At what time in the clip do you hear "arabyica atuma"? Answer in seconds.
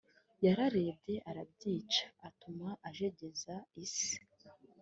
1.29-2.69